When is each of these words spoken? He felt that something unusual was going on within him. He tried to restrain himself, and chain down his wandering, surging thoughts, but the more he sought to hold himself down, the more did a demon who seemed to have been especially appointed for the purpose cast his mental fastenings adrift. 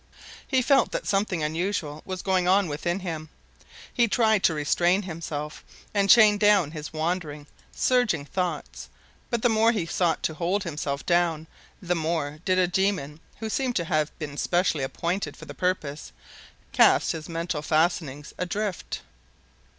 He 0.47 0.63
felt 0.63 0.91
that 0.93 1.05
something 1.05 1.43
unusual 1.43 2.01
was 2.05 2.23
going 2.23 2.47
on 2.47 2.67
within 2.67 3.01
him. 3.01 3.29
He 3.93 4.07
tried 4.07 4.41
to 4.45 4.53
restrain 4.55 5.03
himself, 5.03 5.63
and 5.93 6.09
chain 6.09 6.39
down 6.39 6.71
his 6.71 6.91
wandering, 6.91 7.45
surging 7.71 8.25
thoughts, 8.25 8.89
but 9.29 9.43
the 9.43 9.47
more 9.49 9.71
he 9.71 9.85
sought 9.85 10.23
to 10.23 10.33
hold 10.33 10.63
himself 10.63 11.05
down, 11.05 11.45
the 11.83 11.93
more 11.93 12.39
did 12.45 12.57
a 12.57 12.65
demon 12.67 13.19
who 13.41 13.47
seemed 13.47 13.75
to 13.75 13.85
have 13.85 14.17
been 14.17 14.31
especially 14.33 14.83
appointed 14.83 15.37
for 15.37 15.45
the 15.45 15.53
purpose 15.53 16.11
cast 16.71 17.11
his 17.11 17.29
mental 17.29 17.61
fastenings 17.61 18.33
adrift. 18.39 19.01